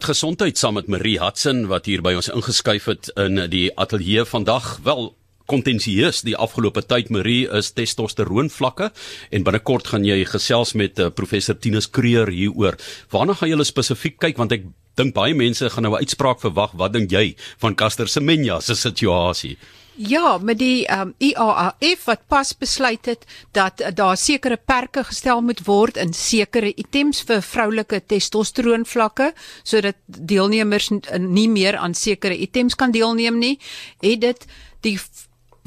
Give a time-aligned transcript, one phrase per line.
[0.00, 4.78] Gesondheid saam met Marie Hudson wat hier by ons ingeskuif het in die ateljee vandag.
[4.86, 5.10] Wel
[5.50, 8.88] kontensieus die afgelope tyd Marie is testosteroon vlakke
[9.28, 12.78] en binnekort gaan jy gesels met uh, professor Tinus Kreer hieroor.
[13.12, 14.64] Waarna gaan julle spesifiek kyk want ek
[14.96, 16.72] dink baie mense gaan nou 'n uitspraak verwag.
[16.80, 19.58] Wat dink jy van Caster Semenya se situasie?
[20.00, 25.42] Ja, met die um, IAAF wat pas besluit het dat uh, daar sekere perke gestel
[25.44, 30.88] moet word in sekere items vir vroulike testosteroon vlakke sodat deelnemers
[31.20, 33.58] nie meer aan sekere items kan deelneem nie,
[34.00, 34.46] het dit
[34.86, 34.94] die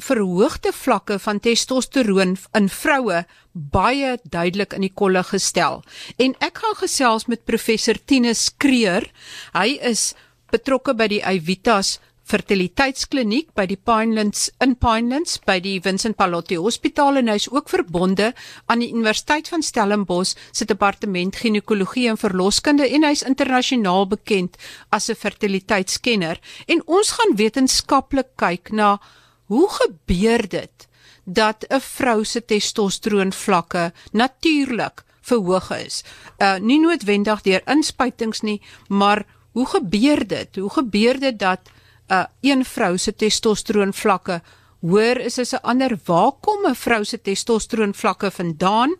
[0.02, 3.20] verhoogde vlakke van testosteroon in vroue
[3.52, 5.84] baie duidelik in die kolle gestel.
[6.18, 9.06] En ek gaan gesels met professor Tinus Kreer.
[9.54, 10.16] Hy is
[10.50, 17.20] betrokke by die Evitas fertiliteitskliniek by die Pinelands in Pinelands by die Vincent Pallotti Hospitaal
[17.20, 18.30] en hy's ook verbonde
[18.66, 24.56] aan die Universiteit van Stellenbosch se departement ginekologie en verloskunde en hy's internasionaal bekend
[24.88, 28.98] as 'n fertiliteitskenner en ons gaan wetenskaplik kyk na
[29.46, 30.88] hoe gebeur dit
[31.24, 36.04] dat 'n vrou se testosteroon vlakke natuurlik verhoog is.
[36.38, 40.56] Uh nie noodwendig deur inspuitings nie, maar hoe gebeur dit?
[40.56, 41.60] Hoe gebeur dit dat
[42.10, 44.40] uh een vrou se testosteroon vlakke
[44.84, 45.98] hoër is as 'n ander.
[46.04, 48.96] Waar kom 'n vrou se testosteroon vlakke vandaan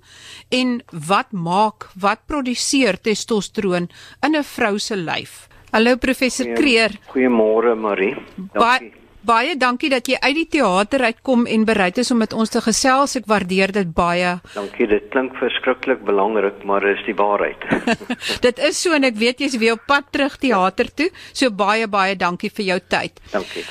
[0.49, 3.89] en wat maak wat produseer testosteroon
[4.23, 5.49] in 'n vrou se lyf?
[5.71, 6.99] Hallo professor Kreer.
[7.11, 8.15] Goeiemôre Marie.
[8.37, 8.91] Dankie.
[8.93, 12.51] Ba baie dankie dat jy uit die teater uitkom en bereid is om met ons
[12.51, 13.17] te gesels.
[13.21, 14.37] Ek waardeer dit baie.
[14.55, 14.89] Dankie.
[14.91, 17.65] Dit klink verskriklik belangrik, maar is die waarheid.
[18.47, 21.11] dit is so en ek weet jy's weer op pad terug teater toe.
[21.33, 23.21] So baie baie dankie vir jou tyd.
[23.33, 23.65] Dankie.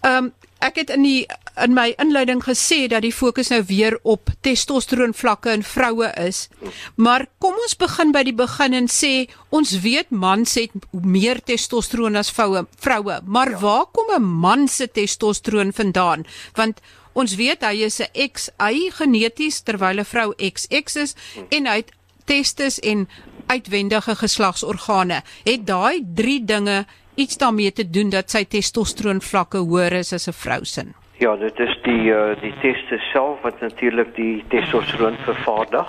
[0.00, 1.26] Ehm um, ek het in die
[1.60, 6.48] in my inleiding gesê dat die fokus nou weer op testosteroon vlakke in vroue is.
[6.96, 12.16] Maar kom ons begin by die begin en sê ons weet mans het meer testosteroon
[12.16, 13.60] as vroue, vroue, maar ja.
[13.60, 16.24] waar kom 'n man se testosteroon vandaan?
[16.54, 16.80] Want
[17.12, 21.14] ons weet hy is 'n XY geneties terwyl 'n vrou XX is
[21.50, 21.92] en hy het
[22.24, 23.08] testes en
[23.46, 25.22] uitwendige geslagsorgane.
[25.44, 26.86] Het daai 3 dinge
[27.20, 30.82] iets daarmee te doen dat sy testosteroon vlakke hoër is as 'n vrou se?
[31.18, 35.88] Ja, dit is die uh, die teste self wat natuurlik die testosteroon vervaardig.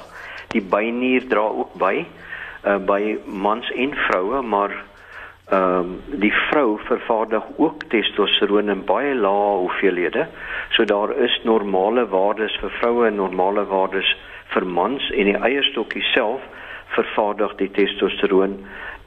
[0.52, 2.06] Die bynier dra ook by
[2.66, 4.74] uh, by mans en vroue, maar
[5.52, 10.28] ehm um, die vrou vervaardig ook testosteroon in baie lae hoeveelhede.
[10.70, 14.16] So daar is normale waardes vir vroue en normale waardes
[14.54, 16.42] vir mans en die eierstokkie self
[16.96, 18.58] vervaardig die testosteroon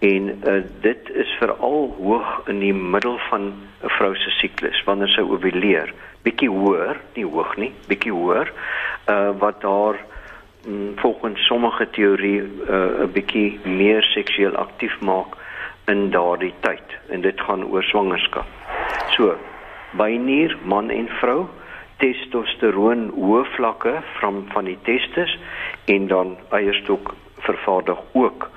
[0.04, 5.08] en uh, dit is veral hoog in die middel van 'n vrou se siklus wanneer
[5.08, 5.94] sy ovuleer
[6.24, 9.96] bietjie hoër nie hoog nie bietjie hoër uh, wat daar
[10.66, 15.36] mm, volgens sommige teorie uh, 'n bietjie meer seksueel aktief maak
[15.86, 16.96] in daardie tyd.
[17.08, 18.46] En dit gaan oor swangerskap.
[19.16, 19.36] So
[19.98, 21.44] bynier man en vrou
[22.02, 25.36] testosteroon hoë vlakke van van die testes
[25.84, 27.14] en dan eierstok
[27.46, 28.48] vervaardig ook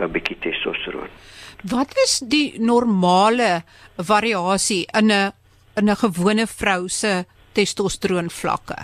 [0.00, 1.08] 'n bietjie testosteroon.
[1.70, 3.62] Wat is die normale
[3.96, 5.32] variasie in 'n
[5.76, 8.78] in 'n gewone vrou se testosteroon vlakke?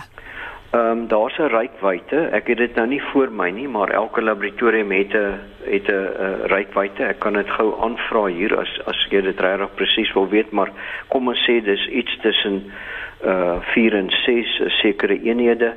[0.75, 2.29] Ehm um, daar's 'n rykwyte.
[2.31, 6.07] Ek het dit nou nie voor my nie, maar elke laboratorium het 'n het 'n
[6.45, 7.03] rykwyte.
[7.03, 10.71] Ek kan dit gou aanvra hier as as jy dit regtig presies wil weet, maar
[11.07, 12.71] kom ons sê dis iets tussen
[13.25, 15.73] uh 4 en 6 sekere eenhede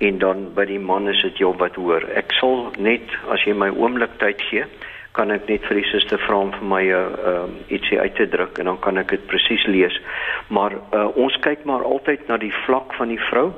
[0.00, 2.04] en dan by die man is dit jou wat hoor.
[2.16, 4.64] Ek sal net as jy my oomblik tyd gee,
[5.12, 8.14] kan ek net vir die suster vra om vir my 'n uh, um, ietsie uit
[8.16, 10.00] te druk en dan kan ek dit presies lees.
[10.48, 13.52] Maar uh, ons kyk maar altyd na die vlak van die vrou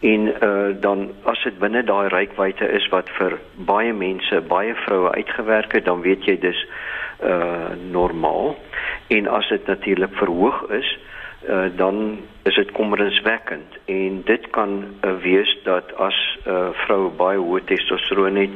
[0.00, 5.14] en uh, dan as dit binne daai reikwyte is wat vir baie mense, baie vroue
[5.14, 6.66] uitgewerk het, dan weet jy dis
[7.22, 8.56] uh normaal.
[9.08, 11.13] En as dit natuurlik verhoog is, uh,
[11.76, 17.38] dan is dit kommerenswekkend en dit kan uh, wees dat as 'n uh, vrou baie
[17.38, 18.50] hoë testosteroon het,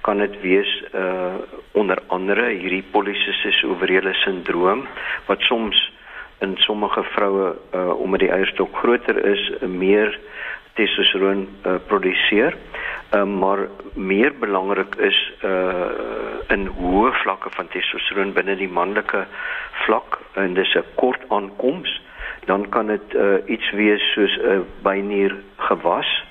[0.00, 1.34] kan dit wees uh,
[1.72, 4.86] onder andere hierdie polisistis ovariële sindroom
[5.26, 5.92] wat soms
[6.38, 10.18] in sommige vroue uh, omdat die eierstok groter is, uh, meer
[10.74, 12.56] testosteroon uh, produseer.
[13.14, 16.12] Uh, maar meer belangrik is uh
[16.48, 19.26] in hoë vlakke van testosteroon binne die manlike
[19.84, 22.00] vlak en dis 'n kort aankoms
[22.44, 26.24] dan kan dit uh, iets wees soos 'n uh, bynier gewas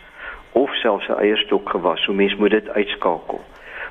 [0.51, 2.03] of selfs 'n eierstok gewas.
[2.03, 3.41] So mens moet dit uitskakel.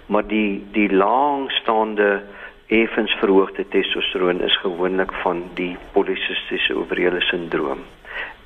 [0.06, 2.22] Maar die die laangstaande
[2.66, 7.78] effens verhoogde testosteroon is gewoonlik van die polisistiese ovariële sindroom.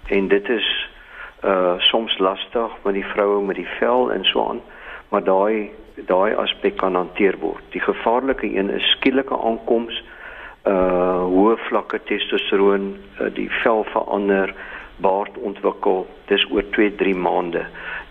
[0.06, 0.88] En dit is
[1.44, 4.60] uh soms lastig met die vroue met die vel en so aan,
[5.08, 7.62] maar daai daai aspek kan hanteer word.
[7.70, 10.02] Die gevaarlike een is skielike aankoms
[10.66, 14.54] uh hoë vlakke testosteroon, uh, die vel verander,
[15.02, 17.66] baard ontwikkel, dis oor 2-3 maande.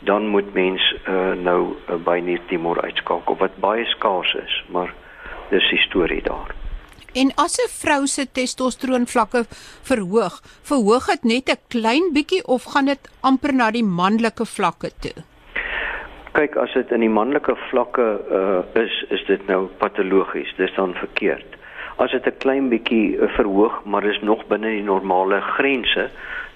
[0.06, 4.94] Dan moet mens uh nou uh, byniertumor uitskakel wat baie skaars is, maar
[5.50, 6.54] dis die storie daar.
[7.16, 9.46] En as 'n vrou se testosteroon vlakke
[9.90, 14.90] verhoog, verhoog dit net 'n klein bietjie of gaan dit amper na die manlike vlakke
[15.00, 15.24] toe?
[16.32, 18.08] Kyk, as dit in die manlike vlakke
[18.40, 21.56] uh is, is dit nou patologies, dis dan verkeerd.
[21.96, 26.10] As dit 'n klein bietjie uh, verhoog, maar is nog binne die normale grense,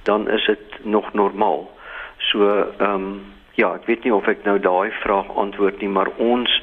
[0.03, 1.69] dan is dit nog normaal.
[2.17, 2.47] So,
[2.77, 3.21] ehm um,
[3.55, 6.61] ja, ek weet nie of ek nou daai vraag antwoord nie, maar ons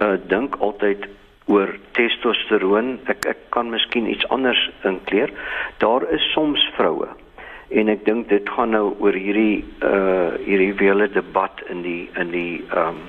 [0.00, 1.08] uh dink altyd
[1.46, 2.98] oor testosteroon.
[3.04, 5.32] Ek ek kan miskien iets anders inkleer.
[5.78, 7.08] Daar is soms vroue
[7.70, 12.34] en ek dink dit gaan nou oor hierdie uh hierdie hele debat in die in
[12.34, 13.02] die ehm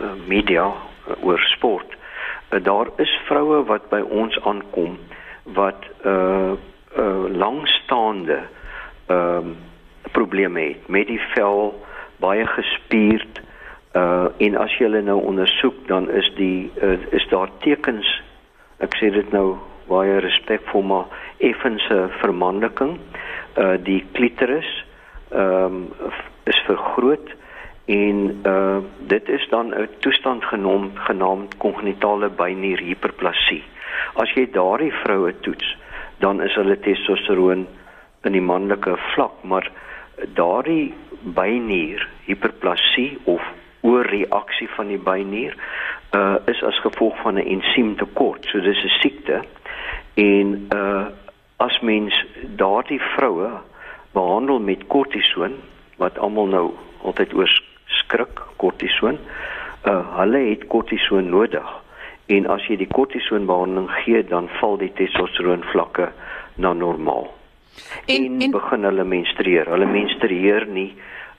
[0.00, 1.96] um, media uh, oor sport.
[2.50, 4.98] Uh, daar is vroue wat by ons aankom
[5.56, 6.52] wat uh
[6.98, 8.40] uh langstaande
[9.06, 9.56] ehm um,
[10.12, 11.74] probleme het met die vel
[12.18, 13.40] baie gespierd
[13.92, 18.06] Uh en as jy hulle nou ondersoek dan is die uh, is daar tekens
[18.78, 19.56] ek sê dit nou
[19.88, 23.00] baie respekvol maar effense vermanliking.
[23.58, 24.70] Uh die klitoris
[25.34, 26.12] ehm um,
[26.46, 27.34] is vergroot
[27.90, 33.62] en uh dit is dan 'n toestand genoem genaamd kongenitale bynier hiperplasie.
[34.14, 35.76] As jy daardie vroue toets,
[36.18, 37.66] dan is hulle testosteroon
[38.22, 39.70] in die manlike vlak, maar
[40.34, 43.42] daardie bynier hiperplasie of
[43.80, 45.56] oorreaksie van die bynier
[46.14, 48.46] uh is as gevolg van 'n ensiemtekort.
[48.46, 49.42] So dis 'n siekte
[50.14, 51.06] en uh
[51.56, 52.24] as mens
[52.56, 53.50] daardie vroue
[54.12, 55.52] behandel met kortison
[55.96, 56.70] wat almal nou
[57.02, 57.69] altyd oor
[58.10, 59.18] skrik kortison
[59.86, 61.66] uh hulle het kortison nodig
[62.30, 66.10] en as jy die kortison behandeling gee dan val die testosteroon vlakke
[66.56, 67.30] na normaal
[68.06, 70.90] en, en, en begin hulle menstrueer hulle menstrueer nie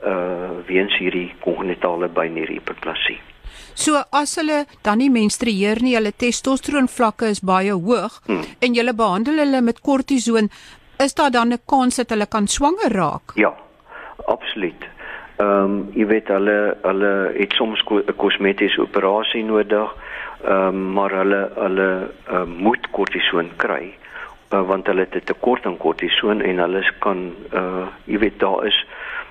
[0.02, 3.20] uh weens hierdie kongenitale bynierhiperplasie.
[3.78, 8.42] So as hulle dan nie menstrueer nie, hulle testosteron vlakke is baie hoog hmm.
[8.66, 10.50] en jy behandel hulle met kortison,
[10.98, 13.36] is daar dan 'n kans dat hulle kan swanger raak?
[13.36, 13.54] Ja.
[14.26, 14.86] Absoluut.
[15.42, 19.96] Ehm um, jy weet hulle hulle het soms 'n kosmetiese operasie nodig,
[20.44, 21.90] ehm um, maar hulle hulle
[22.30, 23.94] uh, moet kortison kry
[24.54, 28.66] uh, want hulle het 'n tekort aan kortison en hulle kan uh jy weet daar
[28.66, 28.86] is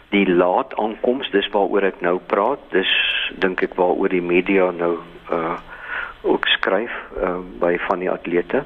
[0.09, 2.93] die laat aankoms dis waaroor ek nou praat dis
[3.39, 4.99] dink ek waaroor die media nou
[5.31, 5.59] uh
[6.23, 6.93] ook skryf
[7.23, 8.65] uh by van die atlete.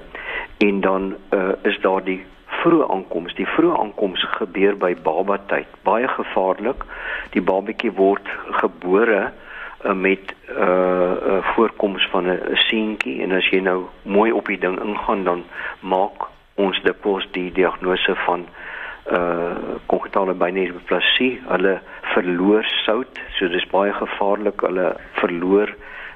[0.58, 2.24] En dan uh is daar die
[2.64, 5.70] vroeë aankoms die vroeë aankoms gebeur by baba tyd.
[5.86, 6.84] Baie gevaarlik.
[7.36, 8.28] Die babatjie word
[8.60, 13.22] gebore uh, met 'n uh, uh, voorkoms van 'n seentjie.
[13.22, 15.44] En as jy nou mooi op die ding ingaan dan
[15.80, 18.46] maak ons dikwels die diagnose van
[19.12, 19.52] uh
[19.86, 21.80] kongenitale bynierplasie, hulle
[22.14, 24.60] verloor sout, so dis baie gevaarlik.
[24.60, 25.74] Hulle verloor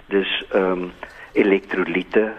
[0.09, 0.93] dis ehm um,
[1.33, 2.33] elektrolyte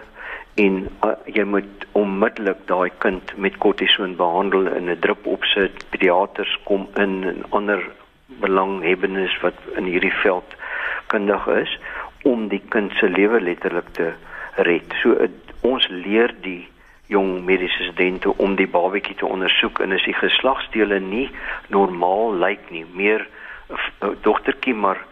[0.54, 5.84] en uh, jy moet onmiddellik daai kind met kortison behandel in 'n drup opsit.
[5.90, 7.82] Pediaters kom in en ander
[8.26, 10.56] belanghebbendes wat in hierdie veld
[11.06, 11.78] kundig is
[12.22, 14.12] om die kind se lewe letterlik te
[14.54, 14.94] red.
[15.02, 15.28] So uh,
[15.60, 16.68] ons leer die
[17.06, 21.30] jong mediese studente om die babatjie te ondersoek en as die geslagsdele nie
[21.68, 23.26] normaal lyk nie, meer
[24.22, 25.02] dogtertjie maar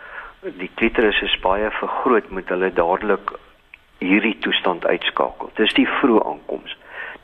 [0.42, 3.32] die klitoris is baie vergroot, moet hulle dadelik
[3.98, 5.50] hierdie toestand uitskakel.
[5.56, 6.76] Dis die vroeë aankoms.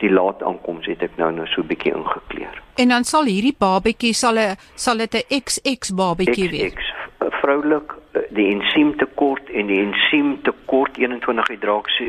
[0.03, 2.63] Die laat aankoms het ek nou nou so 'n bietjie ingekleer.
[2.77, 6.75] En dan sal hierdie babatjie sal 'n sal dit 'n XX babatjie wees.
[6.75, 7.05] XX
[7.45, 7.93] vroulik
[8.31, 11.49] die ensiemtekort en die ensiemtekort 21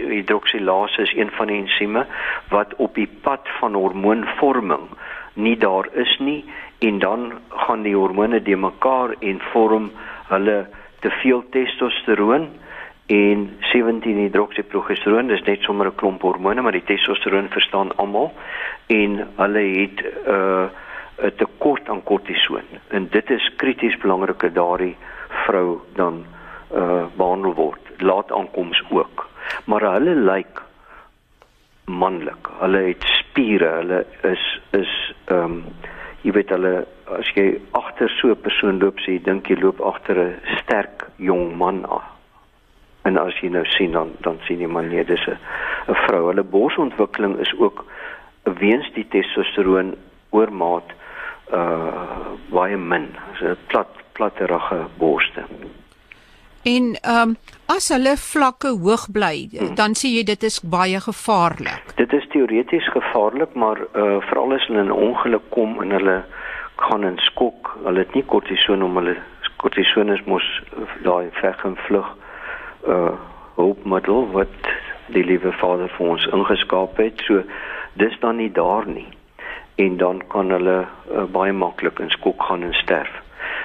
[0.10, 2.06] hidroksilase is een van die ensieme
[2.50, 4.88] wat op die pad van hormoonvorming
[5.34, 6.44] nie daar is nie
[6.88, 7.32] en dan
[7.66, 9.90] gaan die hormone de mekaar en vorm
[10.30, 10.58] hulle
[11.04, 12.48] te veel testosteroon
[13.06, 18.32] en 17 hidroksiprogesteroon dis net sommer 'n klomp hormone maar die testosteroon verstaan almal
[18.88, 20.70] en hulle het 'n uh,
[21.24, 24.98] 'n tekort aan kortison en dit is krities belangrik daardie
[25.46, 26.26] vrou dan
[26.74, 27.82] uh behandel word.
[27.98, 29.30] Laat aankoms ook.
[29.66, 30.62] Maar hulle lyk
[31.86, 32.50] manlik.
[32.60, 33.70] Hulle het spiere.
[33.82, 35.64] Hulle is is ehm um,
[36.26, 36.88] jy weet hulle
[37.20, 41.08] as jy agter so 'n persoon loop, sê jy dink jy loop agter 'n sterk
[41.18, 42.15] jong man aan.
[43.06, 45.38] En as jy nou sien dan dan sien jy maar nee, dis 'n
[45.88, 46.28] 'n vrou.
[46.28, 47.86] Hulle borsontwikkeling is ook
[48.44, 49.96] weens die testosteroon
[50.30, 50.90] oormaat
[51.54, 53.10] uh baie min.
[53.40, 55.44] So plat platterige borste.
[56.64, 57.36] En ehm um,
[57.66, 59.76] as hulle vlakke hoog bly, hmm.
[59.76, 61.94] dan sê jy dit is baie gevaarlik.
[61.96, 66.24] Dit is teoreties gevaarlik, maar uh veral as hulle in 'n ongeluk kom en hulle
[66.76, 69.18] gaan in skok, hulle het nie kortison om hulle
[69.58, 70.46] kortison is mos
[71.04, 72.10] daai veg en vlug
[72.88, 73.13] uh
[73.56, 74.68] hulpmiddel wat
[75.15, 77.22] die liewe Vader vir ons ingeskaap het.
[77.24, 77.44] So
[77.96, 79.08] dis dan nie daar nie.
[79.80, 83.12] En dan kan hulle uh, baie maklik in skok gaan en sterf.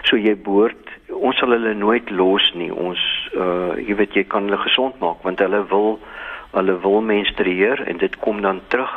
[0.07, 2.71] So jy behoort ons sal hulle nooit los nie.
[2.71, 3.03] Ons
[3.35, 5.99] uh jy weet jy kan hulle gesond maak want hulle wil
[6.55, 8.91] hulle wil menstrueer en dit kom dan terug.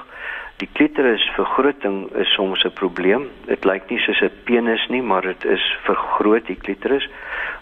[0.61, 3.27] Die klitoris vergroting is soms 'n probleem.
[3.45, 7.09] Dit lyk nie soos 'n penis nie, maar dit is vergroot die klitoris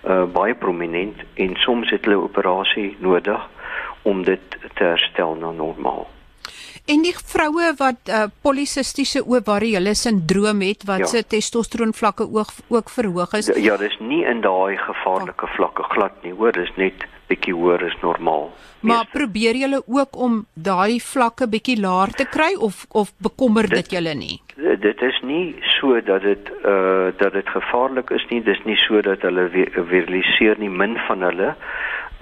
[0.04, 3.42] uh baie prominent en soms het hulle operasie nodig
[4.02, 6.08] om dit te herstel na normaal.
[6.90, 11.06] En die vroue wat uh, polisistiese ovariële sindroom het wat ja.
[11.06, 13.52] se testosteron vlakke ook ook verhoog is.
[13.56, 15.54] Ja, dis nie in daai gevaarlike oh.
[15.56, 18.50] vlakke glad nie, hoor, dis net bietjie hoër as normaal.
[18.82, 19.18] Maar Meeste.
[19.18, 23.98] probeer julle ook om daai vlakke bietjie laer te kry of of bekommer dit, dit
[23.98, 24.38] julle nie?
[24.58, 29.02] Dit is nie so dat dit uh dat dit gevaarlik is nie, dis nie so
[29.02, 31.54] dat hulle viraliseer nie min van hulle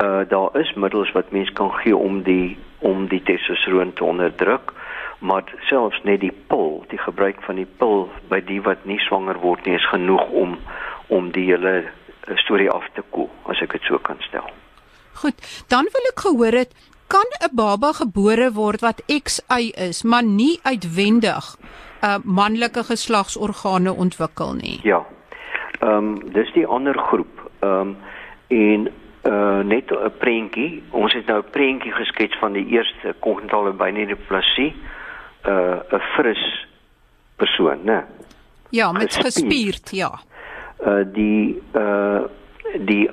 [0.04, 4.74] uh daar is middels wat mens kan gee om die om die testosteron te onderdruk
[5.20, 9.39] maar selfs net die pil die gebruik van die pil by die wat nie swanger
[9.44, 10.56] word nie is genoeg om
[11.10, 14.48] om die hele uh, storie af te koel as ek dit so kan stel.
[15.20, 16.72] Goed, dan wil ek gehoor het
[17.08, 21.58] kan 'n baba gebore word wat XY is maar nie uitwendig
[22.04, 24.80] uh manlike geslagsorgane ontwikkel nie.
[24.84, 25.06] Ja.
[25.80, 27.50] Ehm um, dis die ander groep.
[27.60, 27.98] Ehm um,
[28.48, 28.88] en
[29.24, 30.84] uh net 'n prentjie.
[30.90, 34.76] Ons het nou 'n prentjie geskets van die eerste kognitale byneuroplasie.
[35.46, 36.68] Uh 'n fris
[37.36, 38.04] persoon, né?
[38.70, 40.20] Ja, met gespierd, ja.
[40.86, 42.22] Uh die uh
[42.80, 43.10] die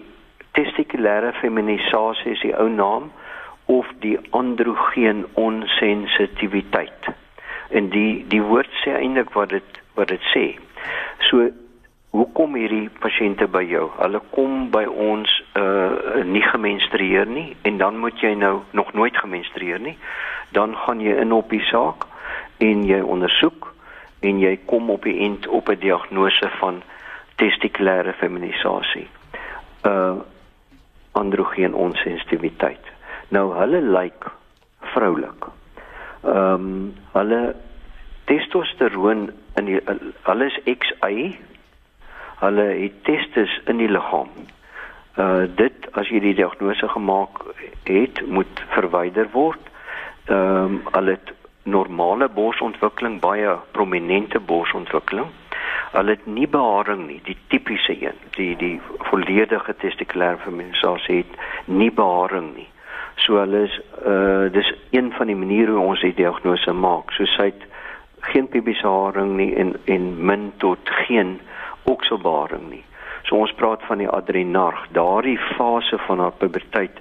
[0.56, 3.10] testikulêre feminisasie is die ou naam
[3.66, 7.12] of die androgeen onsensitiwiteit.
[7.68, 10.46] En die die woord sê eintlik wat dit wat dit sê.
[11.28, 11.48] So
[12.16, 13.88] hoe kom hierdie pasiënte by jou?
[13.98, 19.16] Hulle kom by ons uh nie gemenstrueer nie en dan moet jy nou nog nooit
[19.16, 19.96] gemenstrueer nie.
[20.56, 22.06] Dan gaan jy in op die saak
[22.64, 23.72] en jy ondersoek
[24.24, 26.80] en jy kom op die end op 'n diagnose van
[27.36, 29.08] testikulêre feminisasie.
[29.84, 30.16] Uh
[31.16, 32.92] androgeen onsensitiwiteit.
[33.34, 34.30] Nou hulle lyk
[34.94, 35.48] vroulik.
[36.24, 37.40] Ehm um, hulle
[38.26, 39.80] testosteroon in die,
[40.26, 41.36] hulle is XY
[42.40, 44.28] hulle het testes in die liggaam.
[45.16, 47.40] Uh dit as jy die diagnose gemaak
[47.88, 49.72] het, moet verwyder word.
[50.28, 51.18] Ehm um, hulle
[51.66, 55.32] normale borsontwikkeling, baie prominente borsontwikkeling.
[55.92, 58.18] Hulle het nie beharing nie, die tipiese een.
[58.36, 62.68] Die die volledige testikulêre feminisasie het nie beharing nie.
[63.24, 67.12] So hulle is uh dis een van die maniere hoe ons die diagnose maak.
[67.16, 67.64] So sy het
[68.32, 71.38] geen pubiese haring nie en en min tot geen
[71.82, 72.84] okselbaring nie.
[73.26, 77.00] So ons praat van die adrenarg, daardie fase van haar puberteit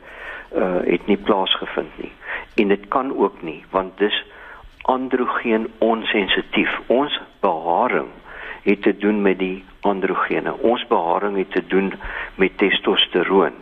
[0.55, 2.11] uh het nie plaasgevind nie.
[2.55, 4.23] En dit kan ook nie want dis
[4.81, 6.79] androgeen onsensitief.
[6.87, 8.13] Ons beharing
[8.65, 10.57] het te doen met die androgene.
[10.57, 11.93] Ons beharing het te doen
[12.35, 13.53] met testosteroon.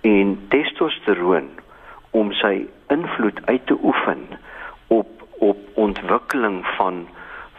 [0.00, 1.48] En testosteroon
[2.10, 4.26] om sy invloed uit te oefen
[4.86, 7.08] op op ontwikkeling van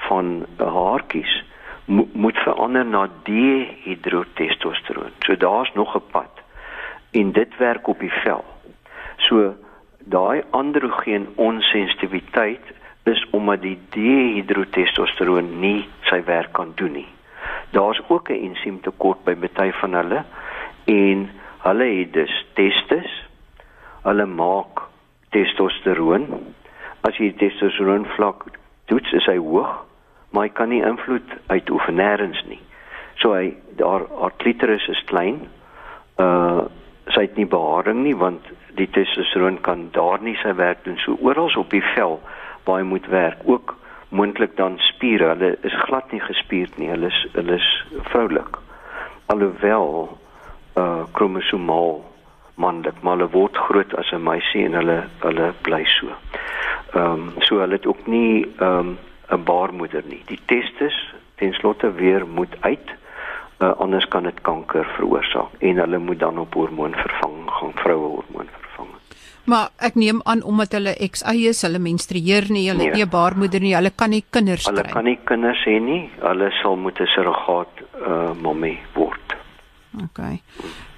[0.07, 1.43] van haartjies
[1.85, 5.11] mo moet verander na dihidrotestosteron.
[5.19, 6.31] So daar's nog 'n pad.
[7.11, 8.45] En dit werk op die vel.
[9.17, 9.55] So
[9.99, 12.61] daai androgeen onsensitiwiteit
[13.03, 17.07] is omdat die dihidrotestosteron nie sy werk kan doen nie.
[17.71, 20.23] Daar's ook 'n ensiem tekort by baie van hulle
[20.85, 23.27] en hulle het dus testes.
[24.03, 24.81] Hulle maak
[25.29, 26.27] testosteron.
[27.01, 28.45] As jy testosteron vlak
[28.85, 29.85] toets, is hy hoog
[30.35, 32.59] maar hy kan nie invloed uitoefen nêrens nie.
[33.23, 35.45] So hy daar haar klitoris is klein.
[36.19, 36.67] Uh
[37.13, 38.47] sy het nie beharing nie want
[38.79, 42.15] die testosteron kan daar nie sy werk doen so oral op die vel
[42.65, 43.43] waar hy moet werk.
[43.45, 43.75] Ook
[44.09, 45.27] moontlik dan spiere.
[45.33, 46.89] Hulle is glad nie gespierd nie.
[46.89, 48.57] Hulle is hulle is vroulik.
[49.25, 50.17] Alhoewel
[50.75, 52.03] uh kromosomaal
[52.55, 56.07] manlik, maar hulle word groot as 'n meisie en hulle hulle bly so.
[56.93, 58.97] Ehm um, so hulle het ook nie ehm um,
[59.31, 60.21] 'n baarmoeder nie.
[60.25, 62.89] Die testis ten slotte weer moet uit,
[63.59, 68.47] uh, anders kan dit kanker veroorsaak en hulle moet dan op hormoonvervanging gaan, vroue hormoon
[68.51, 68.64] vervang.
[69.45, 72.93] Maar ek neem aan omdat hulle XY is, hulle menstrueer nie, hulle nee.
[72.97, 74.73] nie 'n baarmoeder nie, hulle kan nie kinders kry.
[74.73, 76.09] Hulle kan nie kinders hê nie.
[76.21, 79.37] Hulle sal moet 'n surrogaat uh, mammy word.
[80.03, 80.19] OK.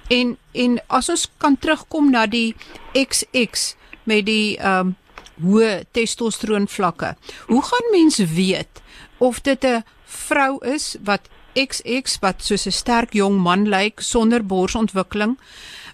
[0.08, 2.54] En en as ons kan terugkom na die
[2.92, 4.96] XX met die ehm um,
[5.38, 7.14] hoë testosteron vlakke.
[7.46, 8.82] Hoe gaan mense weet
[9.18, 14.42] of dit 'n vrou is wat XX wat soos 'n sterk jong man lyk sonder
[14.46, 15.38] borsontwikkeling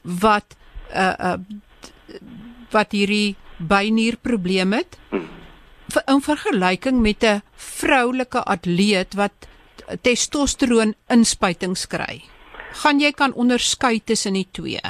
[0.03, 0.57] wat
[0.95, 1.39] uh uh
[2.75, 4.99] wat hierdie bynierprobleem het
[6.03, 9.49] in vergelyking met 'n vroulike atleet wat
[10.03, 12.23] testosteron inspuitings kry.
[12.83, 14.81] Gaan jy kan onderskei tussen die twee?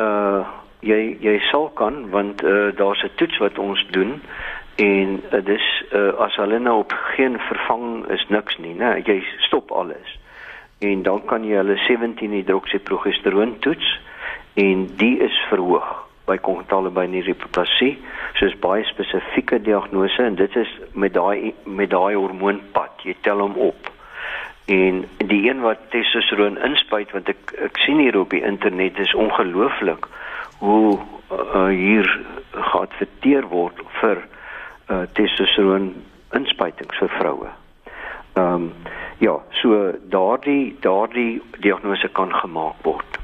[0.00, 0.44] Uh
[0.80, 4.22] jy jy sal kan want uh, daar's 'n toets wat ons doen
[4.76, 9.02] en uh, dis uh, as hulle nou op geen vervang is niks nie, né?
[9.04, 10.18] Jy stop alles.
[10.78, 14.00] En dan kan jy hulle 17 hidroksiprogesteroon toets
[14.54, 17.96] en die is verhoog by kongentale binierhipoplasie,
[18.38, 23.04] soos baie spesifieke diagnose en dit is met daai met daai hormoonpad.
[23.06, 23.90] Jy tel hom op.
[24.66, 29.14] En die een wat testosteron inspuit want ek ek sien hier op die internet is
[29.14, 30.08] ongelooflik
[30.58, 30.98] hoe
[31.30, 32.08] uh, hier
[32.72, 35.92] geadverteer word vir uh, testosteron
[36.34, 37.52] inspuitings vir vroue.
[38.36, 38.72] Ehm um,
[39.18, 43.16] ja, so daardie daardie diagnose kan gemaak word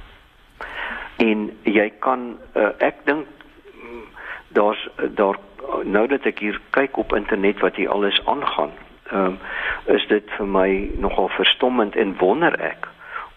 [1.16, 3.26] en jy kan uh, ek dink
[3.75, 4.04] mm,
[4.49, 5.38] daar's daar
[5.85, 8.73] nou dat ek hier kyk op internet wat hier alles aangaan
[9.12, 9.38] um,
[9.85, 12.88] is dit vir my nogal verstommend en wonder ek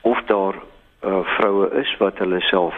[0.01, 0.57] of daar
[1.05, 2.75] uh, vroue is wat hulle self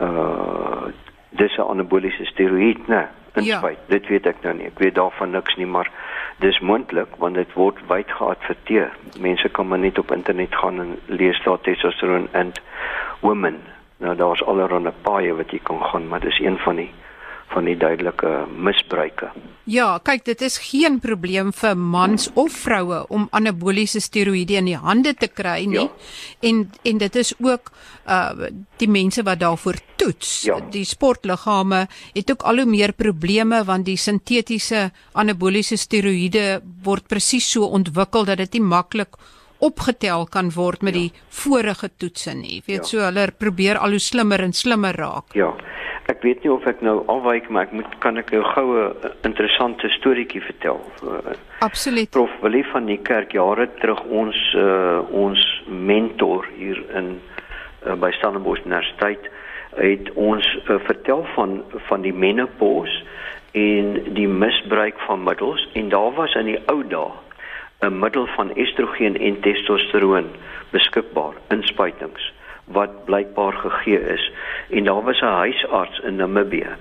[0.00, 0.90] uh
[1.30, 3.78] dis 'n anaboliese steroïd nê inspuit.
[3.78, 3.84] Ja.
[3.86, 4.66] dit weet ek nou nie.
[4.66, 5.90] Ek weet daarvan niks nie maar
[6.38, 8.90] dis moontlik want dit word wyd geadverteer.
[9.20, 12.60] Mense kan maar net op internet gaan en lees daar testosteron and
[13.20, 13.62] women
[14.00, 16.90] Nou daar's allerlei paaie wat jy kan gaan, maar dis een van die
[17.50, 18.28] van die duidelike
[18.62, 19.30] misbruike.
[19.70, 24.78] Ja, kyk, dit is geen probleem vir mans of vroue om anaboliese steroïde in die
[24.78, 25.88] hande te kry nie.
[25.88, 26.48] Ja.
[26.50, 27.72] En en dit is ook
[28.06, 28.48] uh
[28.80, 30.30] die mense wat daarvoor toets.
[30.46, 30.60] Ja.
[30.70, 37.50] Die sportliggame het ook al hoe meer probleme want die sintetiese anaboliese steroïde word presies
[37.50, 39.18] so ontwikkel dat dit nie maklik
[39.60, 41.00] opgetel kan word met ja.
[41.00, 42.60] die vorige toetse nie.
[42.60, 42.88] Jy weet ja.
[42.92, 45.34] so hulle probeer al hoe slimmer en slimmer raak.
[45.38, 45.52] Ja.
[46.10, 48.86] Ek weet nie of ek nou afwyk maar ek moet kan ek jou goue
[49.28, 50.80] interessante storieetjie vertel.
[51.62, 52.10] Absoluut.
[52.10, 57.12] Prof Willie van die kerk jare terug ons uh, ons mentor hier in
[57.84, 59.30] uh, by Stellenbosch Universiteit
[59.78, 63.04] het ons uh, vertel van van die menopause
[63.52, 67.10] en die misbruik van middels en daar was in die ou dae
[67.82, 70.26] 'n middel van estrogen en testosteron
[70.70, 72.32] beskikbaar inspuitings
[72.64, 74.32] wat blykbaar gegee is.
[74.68, 76.76] En daar was 'n huisarts in Namibië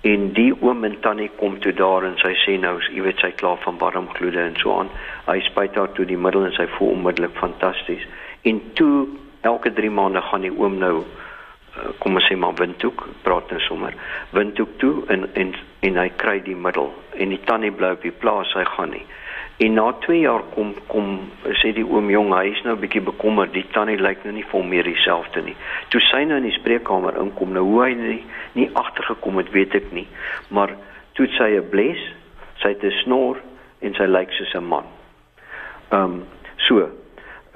[0.00, 3.30] en die oom en tannie kom toe daar en sy sê nou jy weet sy
[3.40, 4.90] klaar van barmgloede en so aan.
[5.26, 8.06] Hy spuit haar toe die middel en sy voel onmiddellik fantasties.
[8.42, 9.08] En toe
[9.40, 13.60] elke 3 maande gaan die oom nou eh, kom ons sê maar windhoek praat nou
[13.60, 13.94] sommer
[14.30, 16.92] windhoek toe en en en hy kry die middel.
[17.16, 19.06] En die tannie bly op die plaas hy gaan nie
[19.56, 21.30] En na 2 jaar kom kom
[21.62, 23.52] sê die oom jong, hy is nou 'n bietjie bekommerd.
[23.52, 25.56] Die tannie lyk nou nie vir hom meer dieselfde nie.
[25.88, 29.74] Toe sy nou in die spreekkamer inkom, nou hoe hy nie, nie agtergekom het, weet
[29.74, 30.06] ek nie.
[30.50, 30.76] Maar
[31.14, 32.02] toe sy 'n bles,
[32.60, 33.40] sy het 'n snor
[33.80, 34.84] en sy lyk soos 'n man.
[35.90, 36.24] Ehm um,
[36.56, 36.90] so,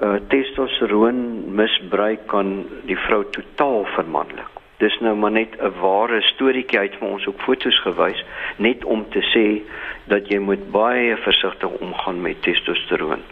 [0.01, 4.50] uh testosteron misbruik kan die vrou totaal vermanlik
[4.81, 8.23] dis nou maar net 'n ware storieetjie uit vir ons op fotos gewys
[8.57, 9.61] net om te sê
[10.07, 13.23] dat jy moet baie versigtig omgaan met testosteron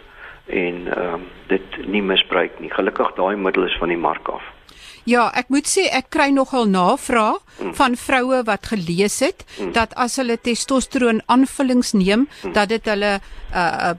[0.46, 2.70] en ehm um, dit nie misbruik nie.
[2.70, 4.42] Gelukkig daai middel is van die mark af.
[5.08, 7.74] Ja, ek moet sê ek kry nogal navrae mm.
[7.78, 9.72] van vroue wat gelees het mm.
[9.72, 12.52] dat as hulle testosteron aanvullings neem, mm.
[12.52, 13.18] dat dit hulle
[13.54, 13.94] uh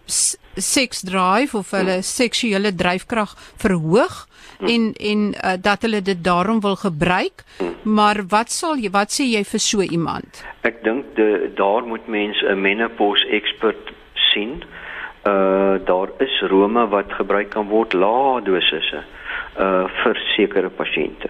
[0.59, 2.03] seks drive of hulle mm.
[2.03, 4.30] seksuele dryfkrag verhoog mm.
[4.67, 7.43] En en uh, dat hulle dit daarom wil gebruik.
[7.59, 7.73] Mm.
[7.83, 10.43] Maar wat sal jy wat sê jy vir so iemand?
[10.61, 11.15] Ek dink
[11.55, 14.63] daar moet mense 'n menopause ekspert sien.
[15.23, 19.03] Uh daar is rome wat gebruik kan word lae dosisse
[19.57, 21.29] uh vir sekere pasiënte.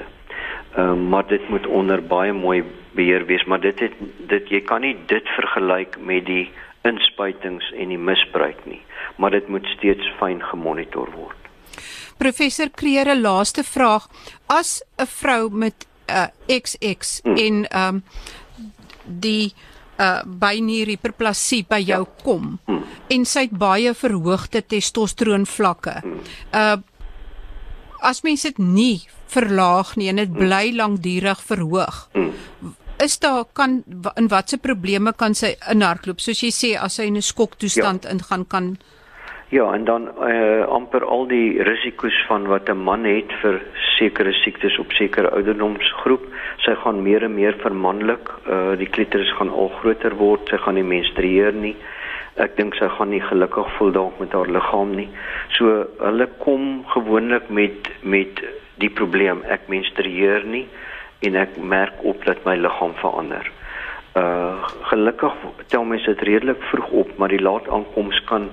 [0.75, 3.93] Ehm uh, maar dit moet onder baie mooi beheer wees, maar dit het
[4.27, 6.49] dit jy kan nie dit vergelyk met die
[6.87, 8.81] inspuitings en die misbruik nie,
[9.15, 11.40] maar dit moet steeds fyn gemonitor word.
[12.21, 14.05] Professor Kreere laaste vraag,
[14.45, 16.27] as 'n vrou met 'n uh,
[16.61, 17.35] XX hmm.
[17.35, 18.03] en ehm um,
[19.05, 19.53] die
[19.97, 22.23] uh bynier hiperplasie by jou ja.
[22.23, 22.83] kom hmm.
[23.07, 25.97] en sy het baie verhoogde testosteron vlakke.
[26.01, 26.21] Hmm.
[26.53, 26.77] Uh
[28.01, 32.09] as mens dit nie verlaag nie en dit bly lankdurig verhoog.
[32.97, 33.83] Is daar kan
[34.15, 38.09] in watter probleme kan sy inhardloop soos jy sê as sy in 'n skoktoestand ja.
[38.09, 38.77] ingaan kan
[39.51, 43.59] Ja, en dan uh amper al die risiko's van wat 'n man het vir
[43.97, 46.23] sekere siektes op sekere ouderdomsgroep.
[46.57, 48.31] Sy gaan meer en meer vermanlik.
[48.47, 50.47] Uh die klitoris gaan al groter word.
[50.49, 51.75] Sy gaan nie menstrueer nie.
[52.35, 55.09] Ek dink sy gaan nie gelukkig voel dalk met haar liggaam nie.
[55.49, 58.39] So hulle kom gewoonlik met met
[58.79, 60.67] die probleem ek menstrueer nie
[61.19, 63.51] en ek merk op dat my liggaam verander.
[64.15, 65.33] Uh gelukkig
[65.67, 68.49] tel mens dit redelik vroeg op, maar die laat aankoms kan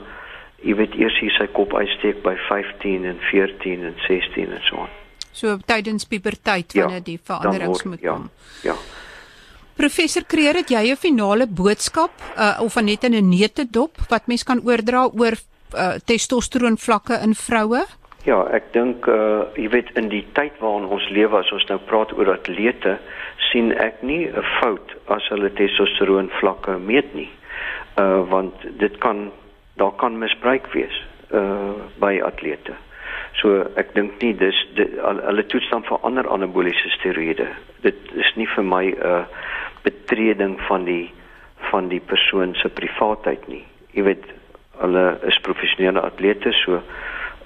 [0.62, 4.76] jy weet eers hier sy kop uitsteek by 15 en 14 en 16 en so
[4.84, 4.96] aan.
[5.32, 8.30] So tydens puberteit wanneer ja, die veranderings moet ja, kom.
[8.62, 8.74] Ja.
[9.78, 14.42] Professor Kreer, het jy 'n finale boodskap uh, of net in 'n neutedop wat mens
[14.42, 15.34] kan oordra oor
[15.74, 17.86] uh, testosteron vlakke in vroue?
[18.24, 21.78] Ja, ek dink uh jy weet in die tyd waarin ons lewe as ons nou
[21.78, 22.98] praat oor atlete,
[23.52, 27.30] sien ek nie 'n fout as hulle testosteron vlakke meet nie.
[27.96, 29.30] Uh want dit kan
[29.78, 30.96] daar kan misbruik wees
[31.30, 32.74] uh by atlete.
[33.40, 37.46] So ek dink nie dis hulle toets dan vir ander anaboliese steroïde.
[37.84, 39.24] Dit is nie vir my 'n uh,
[39.82, 41.12] betreding van die
[41.70, 43.64] van die persoon se privaatheid nie.
[43.92, 44.24] Jy weet
[44.80, 46.80] hulle is professionele atlete so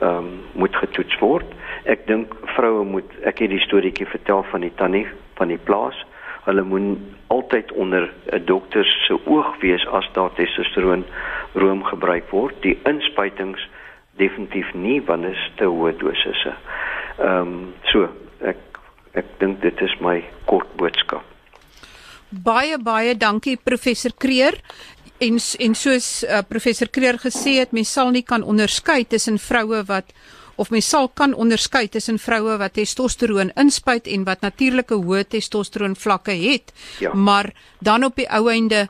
[0.01, 1.47] ehm um, moet getoets word.
[1.85, 5.07] Ek dink vroue moet ek het die storieetjie vertel van die tannie
[5.38, 5.97] van die plaas.
[6.46, 11.05] Hulle moet altyd onder 'n dokter se oog wees as daar testosteron
[11.52, 12.55] room gebruik word.
[12.62, 13.68] Die inspuitings
[14.16, 16.55] definitief nie want dit is te hoë dosisse.
[17.18, 18.09] Ehm um, so
[18.40, 18.59] ek
[19.12, 21.22] ek dink dit is my kort boodskap.
[22.28, 24.57] Baie baie dankie professor Kreer.
[25.20, 29.85] En en soos uh, professor Kreer gesê het, mens sal nie kan onderskei tussen vroue
[29.87, 30.14] wat
[30.56, 35.96] of mens sal kan onderskei tussen vroue wat testosteron inspuit en wat natuurlike hoë testosteron
[35.96, 36.72] vlakke het.
[37.00, 37.14] Ja.
[37.14, 38.88] Maar dan op die ou einde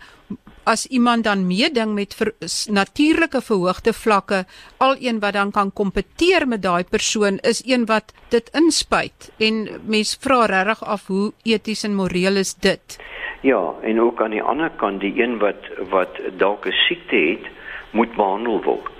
[0.65, 2.33] as iemand dan meeding met ver,
[2.71, 4.45] natuurlike verhoogde vlakke,
[4.79, 9.69] al een wat dan kan kompeteer met daai persoon is een wat dit inspuit en
[9.87, 12.99] mens vra regtig af hoe eties en moreel is dit?
[13.43, 17.47] Ja, en ook aan die ander kant die een wat wat dalk 'n siekte het,
[17.91, 18.92] moet behandel word.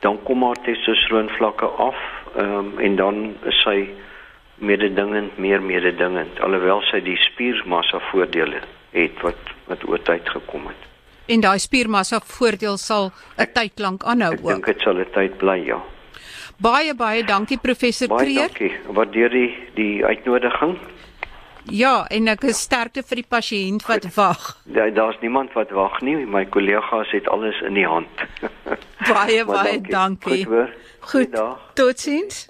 [0.00, 1.96] Dan kom haar testosteron vlakke af
[2.36, 3.88] um, en dan is sy
[4.60, 8.60] mededingend meer mededingend alhoewel sy die spiermassa voordele
[8.92, 10.90] het wat wat oor tyd gekom het
[11.30, 14.50] en daai spiermassa voordeel sal 'n tyd lank aanhou ook.
[14.50, 15.80] Ek dink dit sal 'n tyd bly, ja.
[16.58, 18.48] Baie baie dankie professor baie Kreer.
[18.48, 18.72] Dankie.
[18.86, 20.78] Waardeer die die uitnodiging.
[21.68, 24.46] Ja, en ek is sterkte vir die pasiënt wat wag.
[24.72, 26.16] Ja, daar's niemand wat wag nie.
[26.26, 28.24] My kollegas het alles in die hand.
[29.12, 30.44] baie baie dankie.
[30.46, 30.78] Goed.
[31.10, 31.36] Goed.
[31.74, 32.46] Totsiens.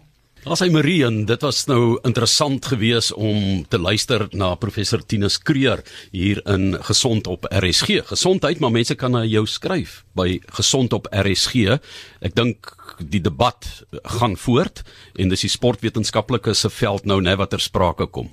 [0.48, 5.36] As hy Marie en dit was nou interessant geweest om te luister na professor Tinus
[5.36, 5.82] Kreer
[6.14, 8.06] hier in Gesond op RSG.
[8.08, 11.76] Gesondheid, maar mense kan na jou skryf by Gesond op RSG.
[12.24, 12.72] Ek dink
[13.08, 13.66] die debat
[14.18, 14.82] gaan voort
[15.16, 18.30] en dis die sportwetenskaplike se veld nou net wat ter sprake kom.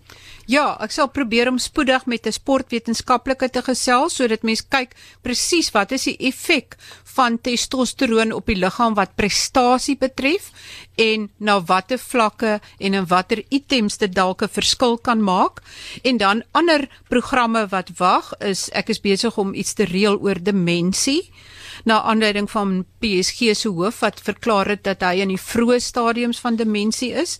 [0.47, 5.71] Ja, ek sal probeer om spoedig met 'n sportwetenskaplike te gesels sodat mense kyk presies
[5.71, 10.51] wat is die effek van testosteron op die liggaam wat prestasie betref
[10.95, 15.61] en na watter vlakke en in watter items dit dalk 'n verskil kan maak.
[16.03, 20.43] En dan ander programme wat wag is ek is besig om iets te reël oor
[20.43, 21.29] demensie
[21.83, 26.39] na aanleiding van PSG se hoof wat verklaar het dat hy in die vroeë stadiums
[26.39, 27.37] van demensie is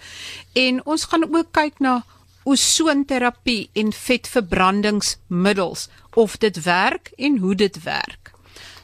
[0.54, 2.04] en ons gaan ook kyk na
[2.48, 8.32] ozonterapie en vetverbrandingsmiddels of dit werk en hoe dit werk.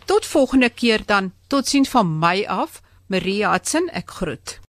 [0.05, 1.31] Tot volgende keer dan.
[1.47, 2.81] Totsiens van my af.
[3.07, 4.62] Maria Hudson, ek groet.